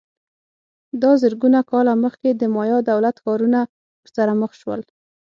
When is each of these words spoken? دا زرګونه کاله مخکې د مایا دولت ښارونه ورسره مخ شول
دا 1.01 1.11
زرګونه 1.21 1.59
کاله 1.71 1.93
مخکې 2.03 2.29
د 2.33 2.41
مایا 2.55 2.77
دولت 2.91 3.15
ښارونه 3.23 3.59
ورسره 4.01 4.33
مخ 4.41 4.51
شول 4.61 4.81